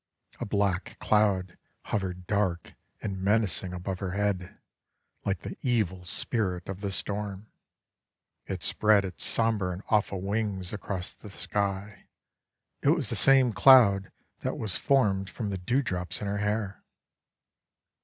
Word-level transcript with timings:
A 0.39 0.47
black 0.47 0.97
Cloud 0.97 1.59
hovered 1.83 2.25
dark 2.25 2.73
and 3.03 3.21
menacing 3.21 3.71
above 3.71 3.99
her 3.99 4.13
head, 4.13 4.57
like 5.25 5.41
the 5.41 5.55
Evil 5.61 6.05
Spirit 6.05 6.67
of 6.67 6.81
the 6.81 6.91
Storm. 6.91 7.51
It 8.47 8.63
spread 8.63 9.05
its 9.05 9.23
sombre 9.23 9.69
and 9.69 9.83
awful 9.89 10.19
wings 10.19 10.73
across 10.73 11.13
the 11.13 11.29
sky. 11.29 12.07
It 12.81 12.89
was 12.89 13.09
the 13.11 13.15
same 13.15 13.53
cloud 13.53 14.11
that 14.39 14.57
was 14.57 14.75
formed 14.75 15.29
from 15.29 15.51
the 15.51 15.59
dewdrops 15.59 16.19
in 16.19 16.25
her 16.25 16.39
hair. 16.39 16.83